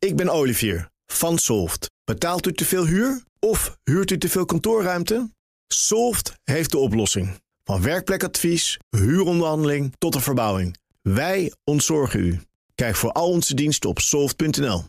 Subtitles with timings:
[0.00, 1.90] Ik ben Olivier van Solft.
[2.04, 5.30] Betaalt u te veel huur of huurt u te veel kantoorruimte?
[5.66, 7.40] Solft heeft de oplossing.
[7.64, 10.76] Van werkplekadvies, huuronderhandeling tot de verbouwing.
[11.02, 12.40] Wij ontzorgen u.
[12.74, 14.84] Kijk voor al onze diensten op soft.nl.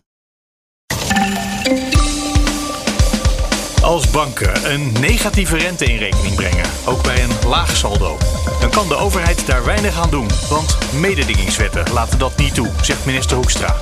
[3.81, 8.17] Als banken een negatieve rente in rekening brengen, ook bij een laag saldo,
[8.59, 10.27] dan kan de overheid daar weinig aan doen.
[10.49, 13.79] Want mededingingswetten laten dat niet toe, zegt minister Hoekstra.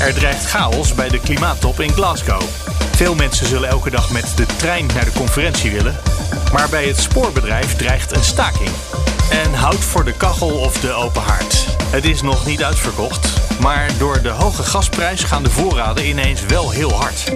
[0.00, 2.42] Er dreigt chaos bij de klimaattop in Glasgow.
[2.96, 5.96] Veel mensen zullen elke dag met de trein naar de conferentie willen.
[6.52, 8.70] Maar bij het spoorbedrijf dreigt een staking.
[9.30, 11.66] En houd voor de kachel of de open haard.
[11.90, 16.70] Het is nog niet uitverkocht, maar door de hoge gasprijs gaan de voorraden ineens wel
[16.70, 17.32] heel hard.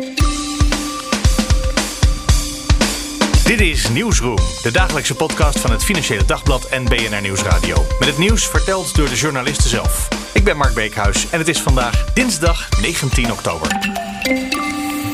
[3.48, 7.84] Dit is Nieuwsroom, de dagelijkse podcast van het Financiële Dagblad en BNR Nieuwsradio.
[7.98, 10.08] Met het nieuws verteld door de journalisten zelf.
[10.34, 13.78] Ik ben Mark Beekhuis en het is vandaag dinsdag 19 oktober.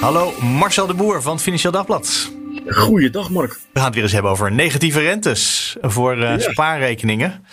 [0.01, 2.33] Hallo, Marcel de Boer van het Financieel Dagblad.
[2.69, 3.53] Goeiedag, Mark.
[3.53, 7.45] We gaan het weer eens hebben over negatieve rentes voor uh, spaarrekeningen.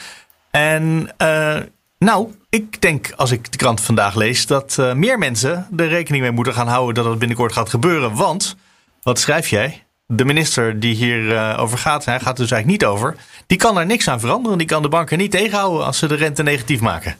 [0.51, 1.57] En uh,
[1.97, 6.23] nou, ik denk als ik de krant vandaag lees dat uh, meer mensen er rekening
[6.23, 8.15] mee moeten gaan houden dat het binnenkort gaat gebeuren.
[8.15, 8.55] Want,
[9.01, 9.83] wat schrijf jij?
[10.13, 13.15] De minister die hierover over gaat, hij gaat dus eigenlijk niet over,
[13.47, 14.57] die kan daar niks aan veranderen.
[14.57, 17.15] Die kan de banken niet tegenhouden als ze de rente negatief maken.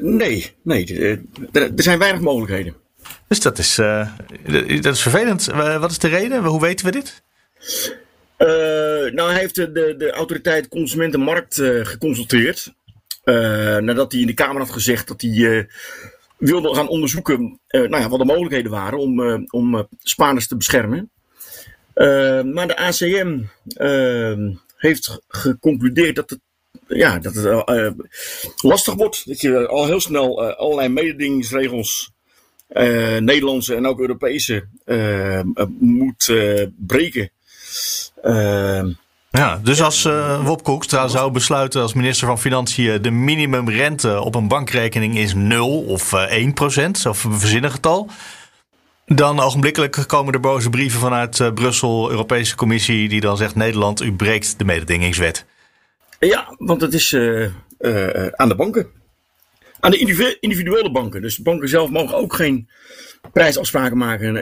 [0.00, 0.98] nee, nee
[1.52, 2.74] er zijn weinig mogelijkheden.
[3.28, 4.08] Dus dat is, uh,
[4.80, 5.44] dat is vervelend.
[5.80, 6.44] wat is de reden?
[6.44, 7.22] Hoe weten we dit?
[8.38, 8.48] Uh,
[9.12, 12.74] nou, hij heeft de, de, autoriteit Consumentenmarkt geconsulteerd.
[13.80, 15.68] nadat hij in de Kamer had gezegd dat hij
[16.38, 21.10] wilde gaan onderzoeken nou ja, wat de mogelijkheden waren om, om spaarders te beschermen.
[22.52, 23.40] Maar de ACM
[24.76, 26.40] heeft geconcludeerd dat het
[26.86, 27.94] ja, dat het
[28.62, 29.28] lastig wordt.
[29.28, 32.10] Dat je al heel snel allerlei mededingingsregels
[32.70, 35.40] uh, Nederlandse en ook Europese uh,
[35.78, 36.34] moet
[36.76, 37.30] breken.
[39.30, 40.08] ja, dus als
[40.42, 45.82] Wop Koekstra zou besluiten als minister van Financiën de minimumrente op een bankrekening is 0
[45.82, 48.08] of 1 procent, of een verzinnen getal.
[49.14, 54.12] Dan ogenblikkelijk komen er boze brieven vanuit Brussel, Europese Commissie, die dan zegt: Nederland, u
[54.12, 55.44] breekt de mededingingswet.
[56.18, 57.14] Ja, want het is
[58.36, 59.00] aan de banken
[59.82, 61.22] aan de individuele banken.
[61.22, 62.68] Dus banken zelf mogen ook geen
[63.32, 64.36] prijsafspraken maken.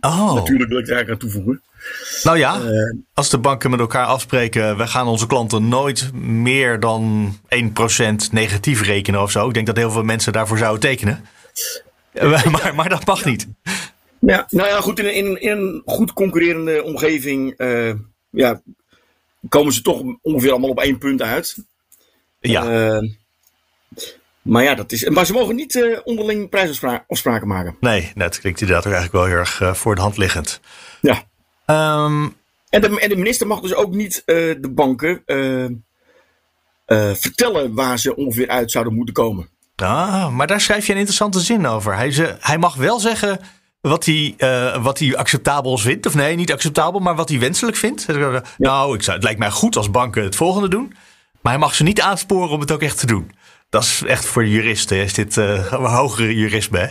[0.00, 0.34] Oh.
[0.34, 1.62] Natuurlijk wil ik daar aan toevoegen.
[2.22, 2.60] Nou ja,
[3.14, 8.82] als de banken met elkaar afspreken, we gaan onze klanten nooit meer dan 1% negatief
[8.82, 9.48] rekenen of zo.
[9.48, 11.24] Ik denk dat heel veel mensen daarvoor zouden tekenen.
[12.50, 13.48] Maar, maar dat mag niet.
[13.62, 13.73] Ja,
[14.26, 17.54] nou ja, goed, in, in, in een goed concurrerende omgeving
[18.30, 18.62] ja,
[19.48, 21.56] komen ze toch ongeveer allemaal op één punt uit.
[22.40, 23.00] Ja.
[24.42, 25.08] Maar ja, dat is.
[25.08, 27.76] Maar ze mogen niet uh, onderling prijsafspraken maken.
[27.80, 30.60] Nee, dat klinkt inderdaad ook eigenlijk wel heel erg voor de hand liggend.
[31.00, 31.22] Ja.
[32.04, 32.36] Um,
[32.68, 35.22] en, de, en de minister mag dus ook niet de banken
[37.16, 39.48] vertellen waar ze ongeveer uit zouden moeten komen.
[39.76, 41.96] Ah, maar daar schrijf je een interessante zin over.
[41.96, 43.40] Hij, ze, hij mag wel zeggen
[43.90, 44.34] wat hij,
[44.80, 46.06] wat hij acceptabel vindt.
[46.06, 48.04] Of nee, niet acceptabel, maar wat hij wenselijk vindt.
[48.06, 48.42] Ja.
[48.58, 50.94] Nou, ik zou, het lijkt mij goed als banken het volgende doen.
[51.40, 53.30] Maar hij mag ze niet aansporen om het ook echt te doen.
[53.68, 54.96] Dat is echt voor juristen.
[54.96, 56.78] Is dit uh, hogere jurisme?
[56.78, 56.86] Hè?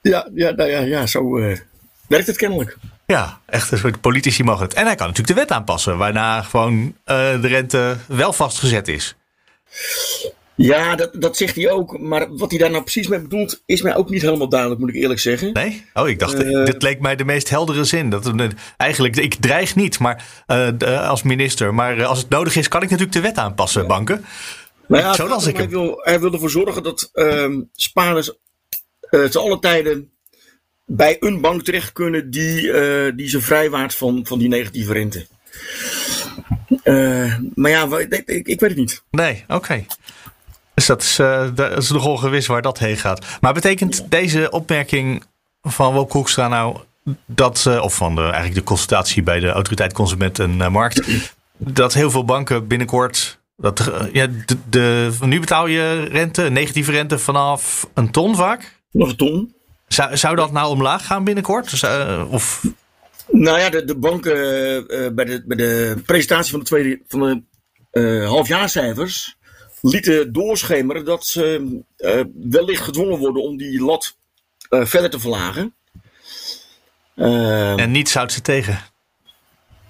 [0.00, 1.58] Ja, ja, nou ja, ja zo uh,
[2.06, 2.76] werkt het kennelijk.
[3.06, 4.74] Ja, echt een soort politici mogen het.
[4.74, 9.16] En hij kan natuurlijk de wet aanpassen, waarna gewoon de rente wel vastgezet is.
[10.58, 11.98] Ja, dat, dat zegt hij ook.
[11.98, 14.88] Maar wat hij daar nou precies mee bedoelt, is mij ook niet helemaal duidelijk, moet
[14.88, 15.52] ik eerlijk zeggen.
[15.52, 15.84] Nee?
[15.94, 18.10] Oh, ik dacht, uh, dit leek mij de meest heldere zin.
[18.10, 18.32] Dat,
[18.76, 21.74] eigenlijk, ik dreig niet maar, uh, als minister.
[21.74, 24.24] Maar als het nodig is, kan ik natuurlijk de wet aanpassen, banken.
[24.86, 28.32] Nou ja, Zo ik wil, hij wil ervoor zorgen dat uh, spaarders
[29.10, 30.10] uh, te alle tijden
[30.86, 32.72] bij een bank terecht kunnen die,
[33.14, 35.26] die ze vrijwaart van, van die negatieve rente.
[37.54, 39.02] Maar ja, ik, ik, ik, weet het niet.
[39.10, 39.54] Nee, oké.
[39.54, 39.86] Okay.
[40.78, 41.16] Dus dat is,
[41.54, 43.26] dat is nogal gewis waar dat heen gaat.
[43.40, 44.04] Maar betekent ja.
[44.08, 45.22] deze opmerking
[45.62, 46.76] van Wop Koekstra nou
[47.26, 51.08] dat, of van de, eigenlijk de consultatie bij de autoriteit Consument en Markt,
[51.56, 56.90] dat heel veel banken binnenkort dat, eh, ja, de, de, nu betaal je rente, negatieve
[56.90, 58.80] rente vanaf een ton vaak?
[58.92, 59.54] Nog een ton.
[59.88, 61.70] Zou, zou dat nou omlaag gaan binnenkort?
[61.70, 62.64] Zou, of...
[63.30, 67.20] Nou ja, de, de banken uh, bij, de, bij de presentatie van de, tweede, van
[67.20, 67.42] de
[68.00, 69.36] uh, halfjaarcijfers
[69.80, 74.16] lieten doorschemeren dat ze uh, wellicht gedwongen worden om die lat
[74.70, 75.74] verder te verlagen.
[77.14, 78.82] en niets houdt ze tegen?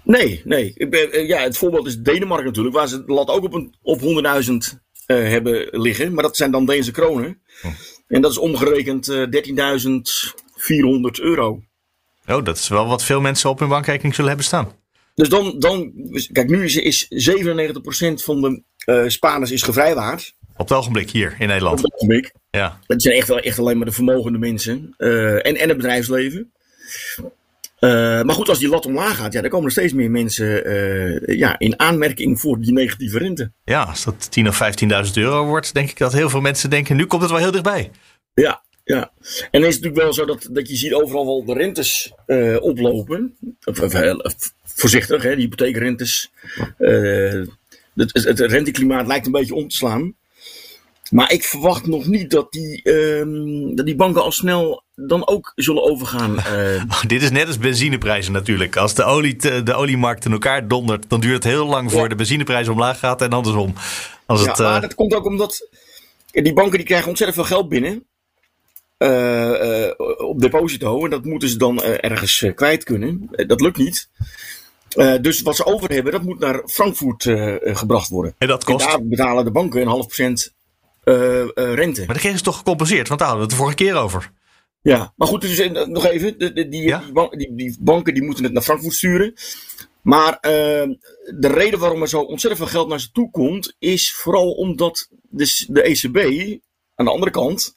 [0.09, 0.75] Nee, nee.
[0.75, 4.01] Eh, ja, het voorbeeld is Denemarken natuurlijk, waar ze de lat ook op, een, op
[4.01, 4.17] 100.000 uh,
[5.07, 6.15] hebben liggen.
[6.15, 7.41] Maar dat zijn dan Deense kronen.
[7.61, 7.69] Hm.
[8.07, 11.63] En dat is omgerekend uh, 13.400 euro.
[12.27, 14.73] Oh, dat is wel wat veel mensen op hun bankrekening zullen hebben staan.
[15.15, 15.93] Dus dan, dan
[16.33, 20.35] kijk, nu is, is 97% van de uh, is gevrijwaard.
[20.57, 21.79] Op het ogenblik hier in Nederland.
[21.79, 22.33] Op het ogenblik.
[22.51, 22.79] Ja.
[22.87, 24.95] Dat zijn echt, echt alleen maar de vermogende mensen.
[24.99, 26.53] Uh, en, en het bedrijfsleven.
[27.81, 27.91] Uh,
[28.23, 31.39] maar goed, als die lat omlaag gaat, ja, dan komen er steeds meer mensen uh,
[31.39, 33.53] ja, in aanmerking voor die negatieve rente.
[33.65, 34.63] Ja, als dat 10.000 of
[35.07, 37.51] 15.000 euro wordt, denk ik dat heel veel mensen denken, nu komt het wel heel
[37.51, 37.91] dichtbij.
[38.35, 39.11] Ja, ja.
[39.51, 42.13] En dan is het natuurlijk wel zo dat, dat je ziet overal wel de rentes
[42.27, 43.37] uh, oplopen.
[43.65, 44.35] Of, of, of,
[44.65, 46.31] voorzichtig, hè, die hypotheekrentes.
[47.99, 50.15] Het, het, het renteklimaat lijkt een beetje om te slaan.
[51.11, 55.53] Maar ik verwacht nog niet dat die, um, dat die banken al snel dan ook
[55.55, 56.37] zullen overgaan.
[56.37, 56.83] Uh.
[56.91, 58.77] Oh, dit is net als benzineprijzen natuurlijk.
[58.77, 62.03] Als de, olie te, de oliemarkt in elkaar dondert, dan duurt het heel lang voor
[62.03, 62.09] ja.
[62.09, 63.75] de benzineprijs omlaag gaat en andersom.
[64.27, 64.81] Als ja, het, maar uh...
[64.81, 65.69] dat komt ook omdat
[66.31, 68.07] die banken die krijgen ontzettend veel geld binnen.
[68.99, 71.05] Uh, op deposito.
[71.05, 73.29] En dat moeten ze dan ergens kwijt kunnen.
[73.47, 74.09] dat lukt niet.
[74.97, 78.35] Uh, dus wat ze over hebben, dat moet naar Frankfurt uh, gebracht worden.
[78.39, 78.85] En dat kost?
[78.85, 80.57] En daar betalen de banken een half procent
[81.55, 82.05] rente.
[82.07, 83.09] Maar de kregen ze toch gecompenseerd?
[83.09, 84.33] Want daar hadden we het de vorige keer over.
[84.83, 86.39] Ja, maar goed, dus nog even.
[86.39, 86.99] Die, die, ja?
[86.99, 89.35] die, ban die, die, banken die moeten het naar Frankfurt sturen.
[90.03, 94.51] Maar de reden waarom er zo ontzettend veel geld naar ze toe komt, is vooral
[94.51, 96.17] omdat de, de ECB
[96.95, 97.75] aan de andere kant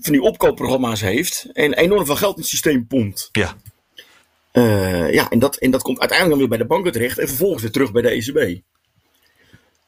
[0.00, 3.28] van die opkoopprogramma's heeft en enorm veel geld in het systeem pompt.
[3.32, 3.56] Ja.
[4.52, 7.28] Uh, ja, en dat, en dat komt uiteindelijk dan weer bij de banken terecht en
[7.28, 8.60] vervolgens weer terug bij de ECB.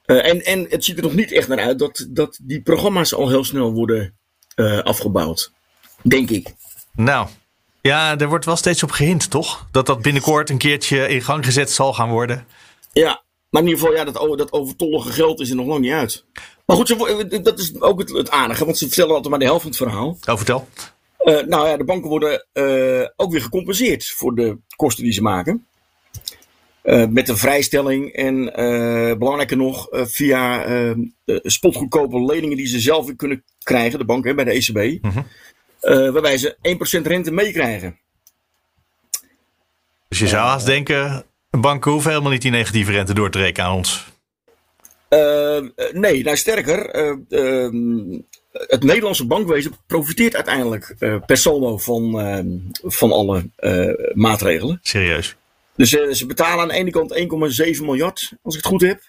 [0.06, 3.14] Uh, en, en het ziet er nog niet echt naar uit dat, dat die programma's
[3.14, 4.19] al heel snel worden
[4.56, 5.53] uh, afgebouwd.
[6.03, 6.55] Denk ik.
[6.94, 7.29] Nou,
[7.81, 9.67] ja, er wordt wel steeds op gehind, toch?
[9.70, 12.47] Dat dat binnenkort een keertje in gang gezet zal gaan worden.
[12.93, 15.93] Ja, maar in ieder geval, ja, dat, dat overtollige geld is er nog lang niet
[15.93, 16.25] uit.
[16.67, 19.44] Maar goed, ze, dat is ook het, het aardige, want ze vertellen altijd maar de
[19.44, 20.19] helft van het verhaal.
[20.29, 20.69] Oh, vertel.
[21.25, 25.23] Uh, nou ja, de banken worden uh, ook weer gecompenseerd voor de kosten die ze
[25.23, 25.67] maken.
[26.85, 28.45] Uh, met een vrijstelling en
[29.19, 30.65] belangrijker nog, via
[31.27, 35.03] spotgoedkope leningen die ze zelf weer kunnen krijgen, de banken bij de ECB.
[35.03, 35.23] Mhm.
[36.13, 36.57] waarbij ze
[37.03, 37.99] 1% rente meekrijgen.
[40.09, 43.69] Dus je zou haast denken, banken hoeven helemaal niet die negatieve rente door te rekenen
[43.69, 44.07] aan ons.
[45.93, 46.91] nee, nou sterker,
[48.52, 52.38] het Nederlandse bankwezen profiteert uiteindelijk uh, per saldo van, uh,
[52.82, 54.78] van alle uh, maatregelen.
[54.82, 55.37] Serieus?
[55.76, 57.19] Dus ze betalen aan de ene kant
[57.76, 59.00] 1,7 miljard, als ik het goed heb,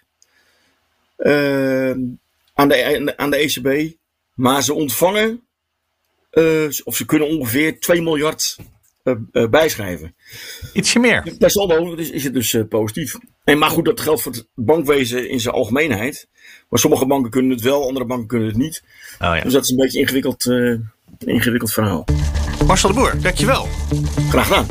[2.53, 3.95] aan, de, aan de ECB.
[4.33, 5.47] Maar ze ontvangen,
[6.83, 8.57] of ze kunnen ongeveer 2 miljard
[9.49, 10.15] bijschrijven.
[10.73, 11.35] Ietsje meer.
[11.37, 13.17] Per saldo is, is het dus positief.
[13.43, 16.27] En, maar goed, dat geldt voor het bankwezen in zijn algemeenheid.
[16.69, 18.83] Maar sommige banken kunnen het wel, andere banken kunnen het niet.
[19.13, 19.41] Oh ja.
[19.41, 20.79] Dus dat is een beetje een ingewikkeld, uh,
[21.25, 22.05] ingewikkeld verhaal.
[22.67, 23.67] Marcel de Boer, dankjewel.
[24.29, 24.65] Graag gedaan.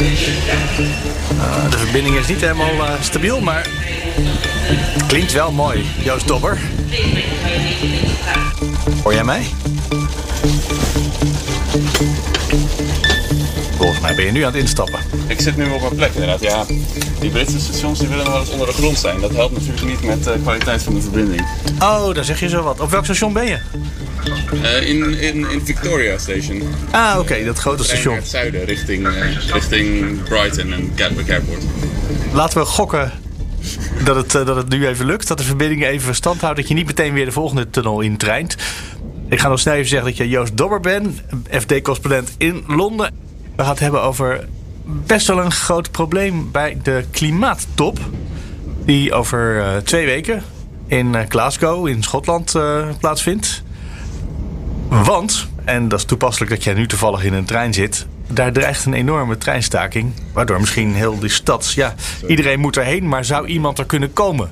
[0.00, 3.68] Uh, de verbinding is niet helemaal uh, stabiel, maar
[5.06, 5.84] klinkt wel mooi.
[6.02, 6.58] Joost Dobber.
[9.02, 9.42] Hoor jij mij?
[13.76, 15.00] Volgens mij ben je nu aan het instappen.
[15.26, 16.40] Ik zit nu op mijn plek inderdaad.
[16.40, 16.64] Ja,
[17.20, 19.20] die Britse stations die willen wel eens onder de grond zijn.
[19.20, 21.46] Dat helpt natuurlijk niet met de kwaliteit van de verbinding.
[21.80, 22.80] Oh, daar zeg je zo wat.
[22.80, 23.58] Op welk station ben je?
[24.52, 26.62] Uh, in, in, in Victoria Station.
[26.90, 28.12] Ah, oké, okay, dat grote station.
[28.12, 31.62] Naar het zuiden, richting, uh, richting Brighton en Gatwick Airport.
[32.32, 33.12] Laten we gokken
[34.04, 35.28] dat het, uh, dat het nu even lukt.
[35.28, 36.56] Dat de verbinding even stand houdt.
[36.56, 38.56] Dat je niet meteen weer de volgende tunnel intreint.
[39.28, 41.20] Ik ga nog snel even zeggen dat je Joost Dobber bent.
[41.50, 43.10] FD-correspondent in Londen.
[43.56, 44.44] We gaan het hebben over
[44.84, 47.98] best wel een groot probleem bij de klimaattop.
[48.84, 50.42] Die over twee weken
[50.86, 53.62] in Glasgow in Schotland uh, plaatsvindt.
[54.90, 58.06] Want, en dat is toepasselijk dat jij nu toevallig in een trein zit.
[58.26, 60.12] Daar dreigt een enorme treinstaking.
[60.32, 61.72] Waardoor misschien heel die stad.
[61.72, 61.94] Ja,
[62.26, 64.50] iedereen moet erheen, maar zou iemand er kunnen komen?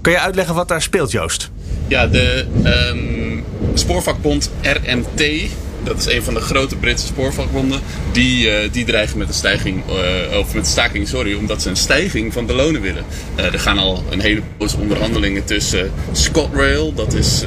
[0.00, 1.50] Kan je uitleggen wat daar speelt, Joost?
[1.86, 3.44] Ja, de um,
[3.74, 5.50] spoorvakbond RMT.
[5.84, 7.80] Dat is een van de grote Britse spoorvakbonden.
[8.12, 9.82] Die, uh, die dreigen met een stijging,
[10.30, 13.04] uh, of met staking, sorry, omdat ze een stijging van de lonen willen.
[13.38, 17.44] Uh, er gaan al een hele poos onderhandelingen tussen ScotRail, dat is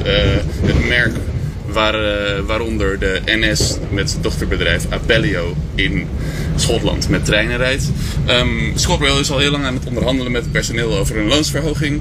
[0.62, 1.12] het merk
[1.74, 6.06] waar, uh, waaronder de NS met zijn dochterbedrijf Abellio in
[6.56, 7.90] Schotland met treinen rijdt.
[8.28, 12.00] Um, ScotRail is al heel lang aan het onderhandelen met het personeel over een loonsverhoging.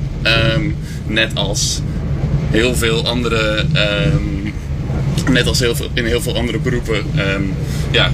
[0.56, 0.76] Um,
[1.08, 1.82] net als
[2.52, 3.66] heel veel andere.
[4.14, 4.54] Um,
[5.32, 7.06] net als heel veel, in heel veel andere beroepen
[7.94, 8.12] ja,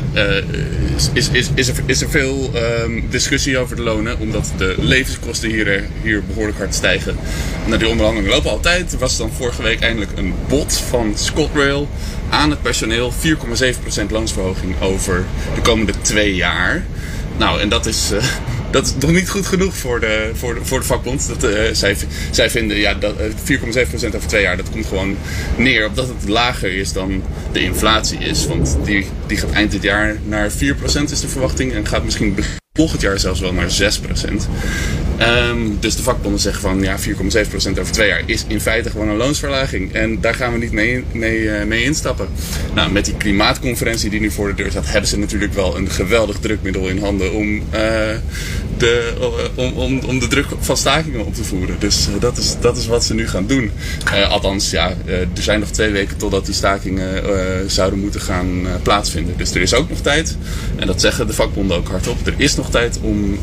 [1.14, 5.50] is, is, is, er, is er veel ehm, discussie over de lonen, omdat de levenskosten
[5.50, 7.18] hier, hier behoorlijk hard stijgen.
[7.66, 8.94] Nou, die onderhandelingen lopen altijd.
[8.94, 11.90] Er was dan vorige week eindelijk een bod van ScotRail
[12.30, 16.86] aan het personeel 4,7% loonsverhoging over de komende twee jaar.
[17.38, 18.24] Nou, en dat is, uh,
[18.72, 21.28] dat is nog niet goed genoeg voor de, voor voor de vakbond.
[21.28, 21.98] Dat, uh, zij,
[22.32, 25.18] zij vinden ja, dat 4,7% over twee jaar, dat komt gewoon
[25.58, 28.48] neer op dat het lager is dan de inflatie is.
[28.48, 30.56] Want die, die gaat eind dit jaar naar 4%
[31.12, 32.36] is de verwachting en gaat misschien
[32.80, 34.50] volgend jaar zelfs wel naar 6%.
[35.22, 39.10] Um, dus de vakbonden zeggen van ja, 4,7% over twee jaar is in feite gewoon
[39.10, 39.94] een loonsverlaging.
[39.94, 42.28] En daar gaan we niet mee, uh, mee instappen.
[42.74, 45.90] Nou, met die klimaatconferentie die nu voor de deur staat, hebben ze natuurlijk wel een
[45.90, 47.62] geweldig drukmiddel in handen om, uh,
[48.78, 51.76] de, uh, om, om, om de druk van stakingen op te voeren.
[51.80, 53.72] Dus dat, is, dat is wat ze nu gaan doen.
[54.30, 57.24] althans, ja, er zijn nog twee weken totdat die stakingen
[57.72, 59.38] zouden moeten gaan plaatsvinden.
[59.38, 60.38] Dus er is ook nog tijd.
[60.76, 62.28] En dat zeggen de vakbonden ook hardop.
[62.28, 63.40] Er is nog tijd om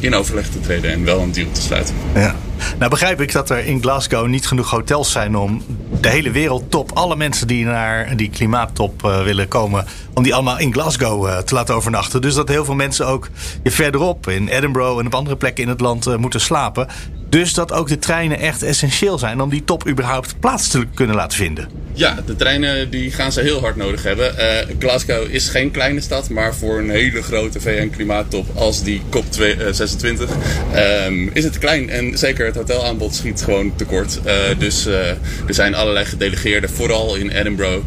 [0.00, 1.94] in overleg te treden en wel een deal te sluiten.
[2.14, 2.34] Ja.
[2.78, 5.62] Nou begrijp ik dat er in Glasgow niet genoeg hotels zijn om
[6.00, 10.58] de hele wereldtop, alle mensen die naar die klimaattop uh, willen komen, om die allemaal
[10.58, 12.20] in Glasgow uh, te laten overnachten.
[12.20, 13.28] Dus dat heel veel mensen ook
[13.64, 16.88] verderop in Edinburgh en op andere plekken in het land moeten slapen.
[17.28, 21.16] Dus dat ook de treinen echt essentieel zijn om die top überhaupt plaats te kunnen
[21.16, 21.68] laten vinden.
[21.92, 24.34] Ja, de treinen die gaan ze heel hard nodig hebben.
[24.38, 30.20] Uh, Glasgow is geen kleine stad, maar voor een hele grote VN-klimaattop als die COP26
[30.72, 31.90] uh, um, is het klein.
[31.90, 34.20] En zeker het hotelaanbod schiet gewoon tekort.
[34.26, 35.18] Uh, dus er
[35.48, 37.84] zijn allerlei gedelegeerden, vooral in Edinburgh.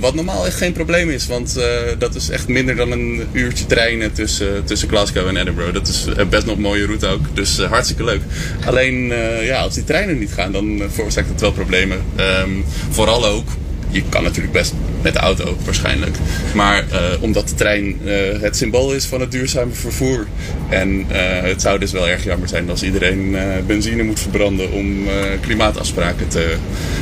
[0.00, 1.60] Wat normaal echt geen probleem is, want
[1.98, 5.74] dat is echt minder dan een uurtje treinen tussen, tussen Glasgow en Edinburgh.
[5.74, 8.20] Dat is best nog een mooie route ook, dus hartstikke leuk.
[8.64, 12.02] Alleen ja, als die treinen niet gaan, dan veroorzaakt het wel problemen.
[12.44, 13.48] Um, vooral ook
[13.88, 16.16] je kan natuurlijk best met de auto waarschijnlijk.
[16.54, 20.26] Maar uh, omdat de trein uh, het symbool is van het duurzame vervoer.
[20.68, 21.06] En uh,
[21.42, 25.06] het zou dus wel erg jammer zijn als iedereen benzine moet verbranden om
[25.40, 26.56] klimaatafspraken te,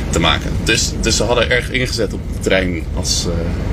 [0.09, 0.51] te maken.
[0.63, 3.27] Dus, dus ze hadden erg ingezet op de trein als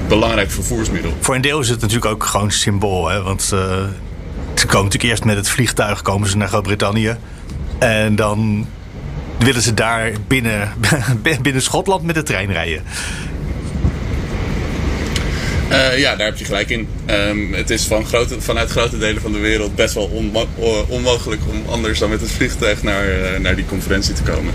[0.08, 1.12] belangrijk vervoersmiddel.
[1.20, 3.08] Voor een deel is het natuurlijk ook gewoon symbool.
[3.08, 3.22] Hè?
[3.22, 7.16] Want ze komen natuurlijk eerst met het vliegtuig komen ze naar Groot-Brittannië.
[7.78, 8.66] En dan
[9.38, 10.72] willen ze daar binnen,
[11.42, 12.82] binnen Schotland met de trein rijden.
[15.70, 16.88] Uh, ja, daar heb je gelijk in.
[17.10, 20.48] Um, het is van grote, vanuit grote delen van de wereld best wel onmo
[20.88, 24.54] onmogelijk om anders dan met het vliegtuig naar, uh, naar die conferentie te komen.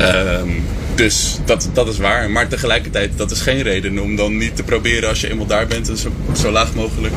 [0.00, 2.30] Um, dus dat, dat is waar.
[2.30, 5.66] Maar tegelijkertijd, dat is geen reden om dan niet te proberen als je eenmaal daar
[5.66, 7.14] bent, een zo, zo laag mogelijk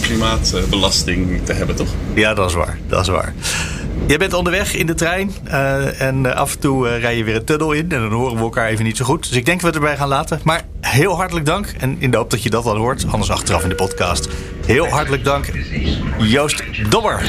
[0.00, 1.88] klimaatbelasting te hebben, toch?
[2.14, 2.78] Ja, dat is waar.
[2.88, 3.34] Dat is waar.
[4.06, 7.24] Jij bent onderweg in de trein uh, en uh, af en toe uh, rij je
[7.24, 7.92] weer een tunnel in.
[7.92, 9.28] En dan horen we elkaar even niet zo goed.
[9.28, 10.40] Dus ik denk dat we het erbij gaan laten.
[10.44, 11.74] Maar heel hartelijk dank.
[11.78, 14.28] En in de hoop dat je dat al hoort, anders achteraf in de podcast.
[14.66, 15.46] Heel hartelijk dank,
[16.18, 17.22] Joost Dobber.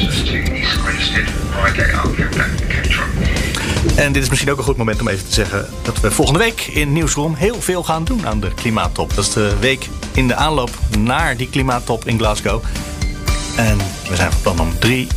[3.95, 6.39] En dit is misschien ook een goed moment om even te zeggen dat we volgende
[6.39, 9.15] week in Nieuwsroom heel veel gaan doen aan de klimaattop.
[9.15, 12.63] Dat is de week in de aanloop naar die klimaattop in Glasgow.
[13.55, 13.77] En
[14.09, 15.07] we zijn van plan om drie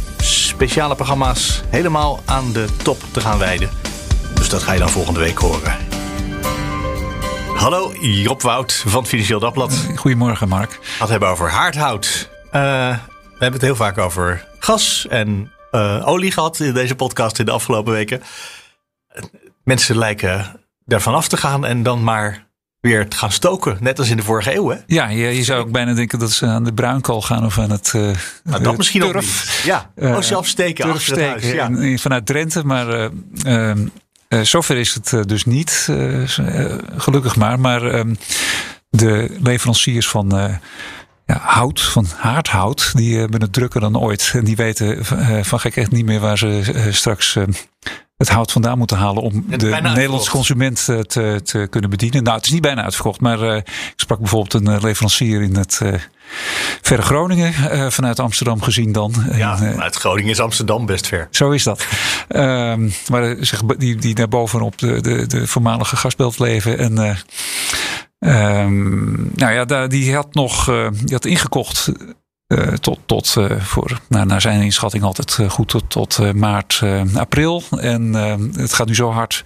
[0.69, 3.71] speciale programma's helemaal aan de top te gaan wijden.
[4.35, 5.77] Dus dat ga je dan volgende week horen.
[7.55, 9.89] Hallo, Job Wout van Financieel Dagblad.
[9.97, 10.97] Goedemorgen, Mark.
[10.99, 12.31] Wat hebben we over haardhout?
[12.47, 17.39] Uh, we hebben het heel vaak over gas en uh, olie gehad in deze podcast
[17.39, 18.23] in de afgelopen weken.
[19.65, 22.47] Mensen lijken daarvan af te gaan en dan maar
[22.83, 23.77] weer te gaan stoken.
[23.81, 24.77] Net als in de vorige eeuw, hè?
[24.87, 27.71] Ja, je, je zou ook bijna denken dat ze aan de bruinkool gaan of aan
[27.71, 28.11] het uh,
[28.45, 29.15] nou, dat misschien turf.
[29.15, 29.63] ook niet.
[29.65, 31.67] Ja, uh, steken turf steken huis, ja.
[31.69, 32.65] in, vanuit Drenthe.
[32.65, 33.11] Maar
[33.47, 33.73] uh,
[34.43, 35.89] zover is het dus niet,
[36.97, 37.61] gelukkig maar.
[37.61, 38.15] Maar ehm,
[38.91, 40.59] de leveranciers van...
[41.27, 44.31] Ja, hout, van haardhout, die hebben het drukker dan ooit.
[44.35, 45.05] En die weten
[45.45, 47.37] van gek echt niet meer waar ze straks
[48.23, 52.23] het hout vandaan moeten halen om de Nederlandse consument eh, te, te, kunnen bedienen.
[52.23, 55.57] Nou, het is niet bijna uitverkocht, maar uh, ik sprak bijvoorbeeld een uh, leverancier in
[55.57, 55.95] het uh,
[56.83, 57.53] verre Groningen
[57.93, 59.15] vanuit Amsterdam gezien dan.
[59.33, 61.29] Ja, en, vanuit Groningen is Amsterdam best ver.
[61.31, 61.87] Zo is dat.
[62.29, 67.17] Ehm, maar zeg, die, die daar bovenop de, de, de voormalige gasbelt leven en
[68.25, 70.65] Um, nou ja, die had nog
[71.05, 71.93] die had ingekocht
[72.53, 76.83] uh, tot, tot uh, voor, nou, naar zijn inschatting altijd uh, goed tot, tot maart,
[77.15, 77.63] april.
[77.71, 78.13] En
[78.57, 79.45] het gaat nu zo hard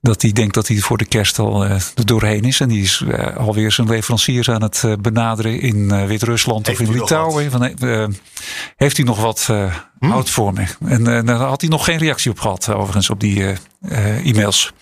[0.00, 2.60] dat hij denkt dat hij voor de kerst al er doorheen is.
[2.60, 3.04] En die is
[3.36, 7.50] alweer zijn leveranciers aan het benaderen in Wit-Rusland of in Litouwen.
[7.50, 7.62] Van,
[8.76, 9.44] heeft hij nog wat
[9.98, 10.06] hm?
[10.10, 10.64] hout voor me?
[10.84, 13.54] En daar had hij nog geen reactie op gehad, overigens, op die
[14.24, 14.72] e-mails.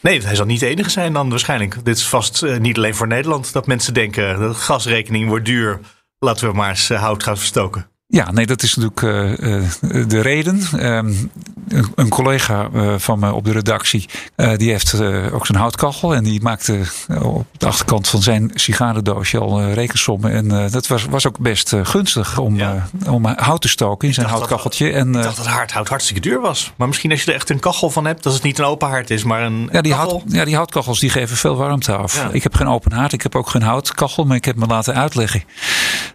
[0.00, 1.84] Nee, hij zal niet de enige zijn dan waarschijnlijk.
[1.84, 4.38] Dit is vast niet alleen voor Nederland dat mensen denken...
[4.38, 5.80] de gasrekening wordt duur,
[6.20, 7.90] laten we maar eens hout gaan verstoken.
[8.10, 10.86] Ja, nee, dat is natuurlijk uh, de reden.
[10.86, 11.30] Um,
[11.68, 14.08] een, een, collega uh, van me op de redactie,
[14.56, 15.00] die heeft
[15.32, 16.14] ook zijn houtkachel.
[16.14, 16.80] En die maakte
[17.22, 20.32] op de achterkant van zijn sigarendoosje al rekensommen.
[20.32, 22.88] En dat was, was ook best gunstig om, ja.
[23.06, 24.86] om hout te stoken in zijn houtkacheltje.
[24.86, 26.72] Dat, en, ik dacht dat hardhout hartstikke duur was.
[26.76, 28.88] Maar misschien als je er echt een kachel van hebt, dat het niet een open
[28.88, 30.10] haard is, maar een ja, die kachel.
[30.10, 32.16] Hout, ja, die houtkachels die geven veel warmte af.
[32.16, 32.28] Ja.
[32.32, 34.24] Ik heb geen open haard, ik heb ook geen houtkachel.
[34.24, 35.42] Maar ik heb me laten uitleggen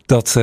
[0.05, 0.33] dat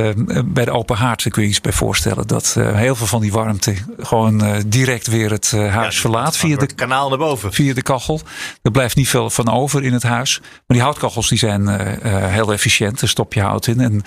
[0.45, 2.27] bij de open haard, ik iets bij voorstellen.
[2.27, 6.01] Dat uh, heel veel van die warmte gewoon uh, direct weer het uh, huis ja,
[6.01, 6.37] verlaat.
[6.37, 7.53] Via de kanaal naar boven.
[7.53, 8.21] Via de kachel.
[8.61, 10.39] Er blijft niet veel van over in het huis.
[10.41, 11.67] Maar die houtkachels die zijn
[12.29, 13.01] heel efficiënt.
[13.01, 13.79] Er stop je hout in.
[13.79, 14.03] En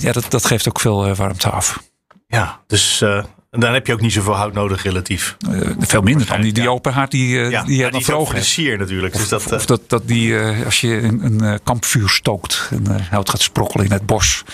[0.00, 1.82] ja, dat, dat geeft ook veel warmte af.
[2.26, 3.04] Ja, dus
[3.50, 5.36] dan heb je ook niet zoveel hout nodig relatief.
[5.48, 8.44] Uh, veel minder dan die, die open haard die, uh, ja, die je hebt.
[8.44, 9.14] sier natuurlijk.
[9.14, 12.70] Of, dus dat, of, of dat, dat die, uh, als je een, een kampvuur stookt
[12.70, 14.44] en hout gaat sprokkelen in het bos.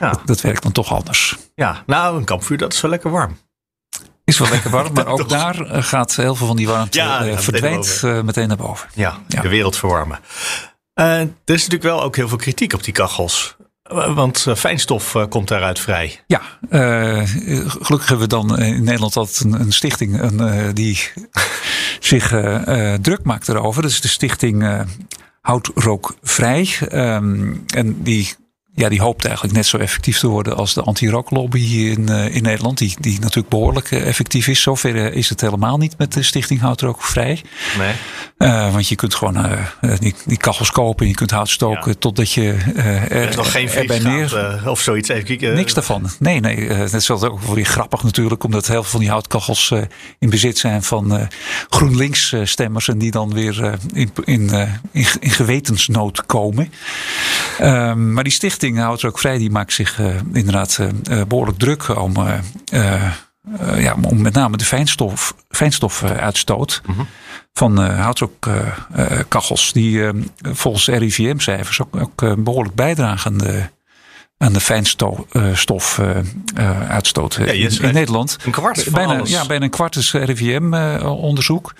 [0.00, 0.10] Ja.
[0.10, 1.36] Dat, dat, werkt dan toch anders.
[1.54, 3.38] Ja, nou een kampvuur dat is wel lekker warm.
[4.24, 8.02] Is wel lekker warm, maar ook daar gaat heel veel van die warmte ja, verdwijnt
[8.02, 8.88] meteen, meteen naar boven.
[8.94, 10.18] Ja, de wereld verwarmen.
[10.94, 13.55] er is natuurlijk wel ook heel veel kritiek op die kachels.
[13.88, 16.20] Want fijnstof komt daaruit vrij.
[16.26, 16.42] Ja,
[17.68, 20.98] gelukkig hebben we dan in Nederland altijd een, stichting een, die
[22.00, 22.28] zich
[23.00, 23.82] druk maakt erover.
[23.82, 24.84] Dat is de stichting
[25.40, 26.68] Houtrookvrij.
[26.92, 28.34] Um, en die
[28.76, 32.42] ja, die hoopt eigenlijk net zo effectief te worden als de anti-rooklobby in, uh, in
[32.42, 32.78] Nederland.
[32.78, 34.62] Die, die natuurlijk behoorlijk uh, effectief is.
[34.62, 37.42] Zover uh, is het helemaal niet met de Stichting Houtrookvrij.
[37.78, 38.72] Nee.
[38.72, 39.46] want je kunt gewoon
[39.98, 41.98] die, die kachels kopen en je kunt hout stoken ja.
[41.98, 44.60] totdat je er, er is nog geen erbij neer...
[44.66, 45.08] of zoiets.
[45.08, 45.54] Even kijken.
[45.54, 46.10] Niks daarvan.
[46.18, 46.68] Nee, nee.
[46.68, 48.44] dat is ook weer grappig natuurlijk.
[48.44, 49.72] Omdat heel veel van die houtkachels
[50.18, 51.28] in bezit zijn van
[51.68, 52.88] GroenLinks stemmers.
[52.88, 54.50] En die dan weer in, in,
[54.92, 56.72] in, in gewetensnood komen.
[57.62, 60.78] Um, maar die stichting Houdt ook vrij, die maakt zich uh, inderdaad
[61.10, 62.32] uh, behoorlijk druk om, uh,
[63.78, 67.06] ja, om met name de fijnstof, fijnstofuitstoot mm -hmm.
[67.52, 69.72] van houtrokkachels.
[69.72, 70.02] die
[70.42, 73.62] volgens RIVM-cijfers ook, ook behoorlijk bijdragen aan de,
[74.38, 78.36] aan de fijnstofuitstoot ja, in, in Nederland.
[78.44, 79.30] Een kwart van bijna, alles.
[79.30, 81.74] Ja, bijna een kwart is RIVM-onderzoek.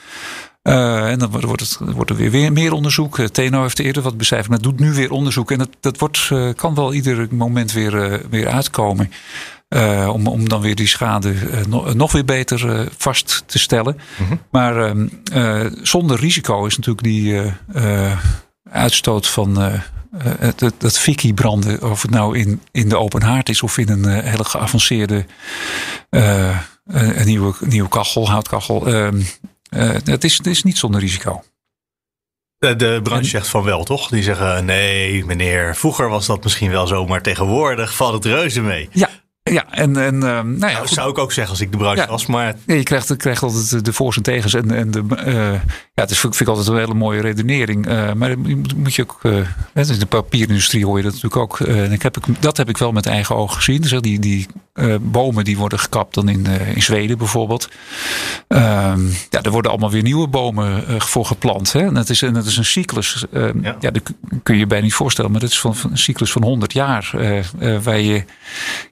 [0.67, 3.21] Uh, en dan wordt, het, wordt er weer, weer meer onderzoek.
[3.21, 5.51] TNO heeft eerder wat becijferd, maar doet nu weer onderzoek.
[5.51, 9.11] En dat, dat wordt, uh, kan wel ieder moment weer, uh, weer uitkomen.
[10.09, 11.35] om, om dan weer die schade
[11.69, 13.97] nog, nog weer beter vast te stellen.
[14.17, 14.41] Mm -hmm.
[14.51, 14.95] Maar
[15.83, 17.41] zonder risico is natuurlijk die
[18.71, 19.57] uitstoot van
[20.39, 23.89] het, dat fikkie branden, of het nou in, in de open haard is of in
[23.89, 25.27] een hele geavanceerde
[26.11, 29.11] een nieuwe, nieuwe kachel, houtkachel.
[29.71, 31.43] Uh, het, is, het is niet zonder risico.
[32.59, 34.09] De, branche zegt van wel, toch?
[34.09, 38.63] Die zeggen nee, meneer, vroeger was dat misschien wel zo, maar tegenwoordig valt het reuze
[38.63, 38.89] mee.
[38.93, 39.09] Ja,
[39.43, 42.01] ja, en, en uh, nou ja, dat zou ik ook zeggen als ik de branche
[42.03, 42.27] ja, was.
[42.27, 42.55] Maar...
[42.67, 44.55] Ja, je krijgt, krijgt altijd de voor's en tegens.
[44.55, 45.61] En, en de, uh, ja,
[45.95, 47.89] het is, vind ik altijd een hele mooie redenering.
[47.89, 49.21] Uh, maar moet, moet je ook.
[49.23, 51.61] in de papierindustrie hoor je dat natuurlijk ook.
[51.61, 53.81] en ik heb, dat heb ik wel met eigen ogen gezien.
[53.81, 54.47] Dus die, die
[55.01, 57.69] bomen die worden gekapt dan in, in Zweden bijvoorbeeld.
[58.49, 61.73] Ehm, ja, er worden allemaal weer nieuwe bomen voor geplant.
[61.73, 61.87] Hè?
[61.87, 63.25] En dat is, en dat is een cyclus.
[63.33, 63.77] Ehm, ja.
[63.81, 64.03] ja, dat
[64.43, 65.31] kun je je bijna niet voorstellen.
[65.31, 67.11] Maar dat is van, van een cyclus van 100 jaar.
[67.83, 68.25] waar je.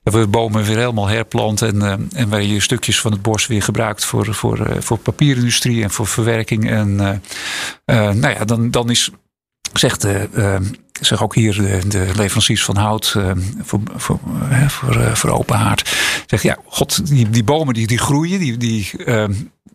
[0.03, 1.63] Ja, bomen weer helemaal herplant.
[1.63, 5.91] En, en waar je stukjes van het bos weer gebruikt voor, voor, voor papierindustrie en
[5.91, 6.71] voor verwerking.
[6.71, 6.97] En
[7.85, 9.11] nou ja, dan, dan is,
[9.79, 10.07] zegt
[11.01, 13.17] zeg ook hier de, de leveranciers van hout
[13.63, 14.19] voor, voor,
[14.67, 15.97] voor, voor open haard.
[16.27, 18.91] Zeg ja, god, die, die bomen die, die groeien, die, die,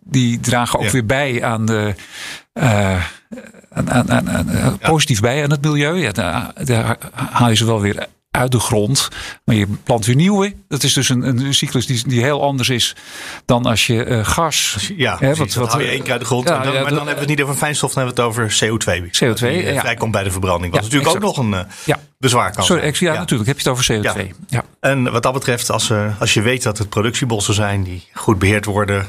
[0.04, 0.90] die dragen ook ja.
[0.90, 1.94] weer bij aan de.
[3.72, 5.96] Aan, aan, positief bij aan het milieu.
[5.96, 8.06] Ja, daar, daar haal je ze wel weer
[8.40, 9.08] uit de grond.
[9.44, 10.54] Maar je plant weer nieuwe.
[10.68, 12.96] Dat is dus een, een cyclus die, die heel anders is
[13.44, 14.90] dan als je uh, gas.
[14.96, 16.48] Ja, hè, wat, wat, haal je één keer uit de grond.
[16.48, 18.48] Ja, dan, ja, maar dan hebben we het niet over fijnstof, dan hebben we het
[18.48, 19.02] over CO2.
[19.02, 19.80] CO2, die, ja.
[19.80, 20.72] vrijkomt bij de verbranding.
[20.72, 21.24] Wat natuurlijk exact.
[21.24, 21.98] ook nog een uh, ja.
[22.18, 24.36] bezwaar kan Sorry, ja, natuurlijk heb je het over CO2.
[24.48, 24.64] Ja.
[24.80, 28.64] En wat dat betreft, als, als je weet dat het productiebossen zijn die goed beheerd
[28.64, 29.06] worden,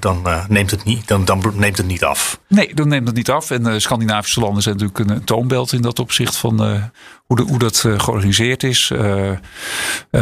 [0.00, 2.40] dan, uh, neemt het niet, dan, dan neemt het niet af.
[2.48, 3.50] Nee, dan neemt het niet af.
[3.50, 6.82] En uh, Scandinavische landen zijn natuurlijk een toonbeeld in dat opzicht van uh,
[7.26, 8.92] hoe, de, hoe dat georganiseerd is.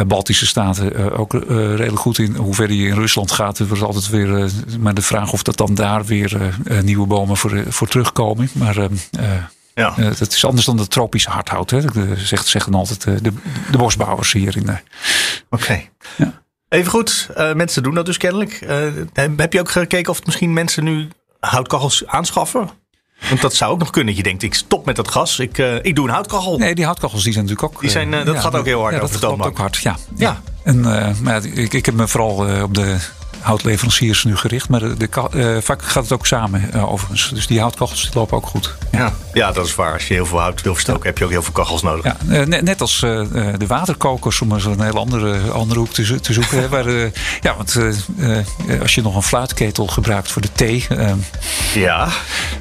[0.07, 2.35] Baltische staten ook redelijk goed in.
[2.35, 4.49] Hoe verder je in Rusland gaat, wordt altijd weer
[4.79, 8.49] maar de vraag of dat dan daar weer nieuwe bomen voor, voor terugkomen.
[8.51, 8.89] Maar
[9.75, 9.93] ja.
[9.97, 11.69] Uh, dat is anders dan de tropische hardhout.
[11.69, 11.81] Hè?
[11.81, 13.33] Dat zegt, zeggen altijd de, de,
[13.71, 14.69] de bosbouwers hier in.
[14.69, 14.81] Oké.
[15.49, 15.89] Okay.
[16.17, 16.43] Ja.
[16.75, 18.61] Even goed, uh, mensen doen dat dus kennelijk.
[18.61, 21.07] Uh, heb je ook gekeken of het misschien mensen nu
[21.39, 22.69] houtkachels aanschaffen?
[23.29, 24.15] Want dat zou ook nog kunnen.
[24.15, 25.39] Je denkt, ik stop met dat gas.
[25.39, 26.57] Ik, uh, ik doe een houtkachel.
[26.57, 27.81] Nee, die houtkachels die zijn natuurlijk ook...
[27.81, 29.95] Die zijn, dat ja, gaat ook heel hard ja, over dat gaat ook hard, ja.
[30.15, 30.41] Ja.
[30.63, 30.81] En,
[31.21, 32.97] maar ik, ik heb me vooral op de
[33.45, 34.69] houtleveranciers nu gericht.
[34.69, 37.29] Maar de, de, uh, vaak gaat het ook samen uh, overigens.
[37.33, 38.75] Dus die houtkachels die lopen ook goed.
[38.91, 39.13] Ja.
[39.33, 39.93] ja, dat is waar.
[39.93, 41.07] Als je heel veel hout wil verstoken, ja.
[41.07, 42.03] heb je ook heel veel kachels nodig.
[42.03, 46.19] Ja, uh, net, net, als de waterkokers, om eens een hele andere, andere hoek te,
[46.19, 46.59] te zoeken.
[46.59, 46.89] hè, waar,
[47.41, 47.77] ja, want
[48.81, 50.85] als je nog een fluitketel gebruikt voor de thee.
[51.73, 52.07] ja.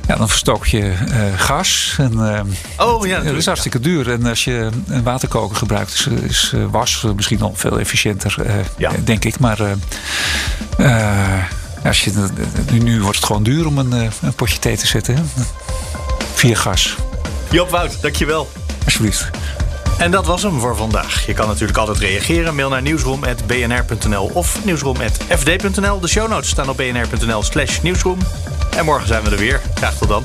[0.07, 0.93] ja, dan verstook je
[1.37, 1.97] gas.
[1.99, 2.47] En,
[2.79, 4.11] oh ja, dat is hartstikke duur.
[4.11, 8.37] En als je een waterkoker gebruikt, is, is was misschien nog veel efficiënter,
[8.77, 8.91] ja.
[9.05, 9.39] denk ik.
[9.39, 9.59] Maar
[11.85, 12.13] als je,
[12.73, 15.17] nu, wordt het gewoon duur om een, een potje thee te zetten.
[15.17, 15.23] Hè?
[16.35, 16.97] Via gas.
[17.51, 18.51] Joop Wout, dankjewel.
[18.85, 19.31] Alsjeblieft.
[19.99, 21.27] En dat was hem voor vandaag.
[21.27, 22.55] Je kan natuurlijk altijd reageren.
[22.55, 26.01] Mail naar nieuwsroom.bnr.nl of nieuwsroom.fd.nl.
[26.01, 28.19] De show notes staan op bnr.nl slash nieuwsroom.
[28.77, 29.61] En morgen zijn we er weer.
[29.75, 30.25] Graag tot dan.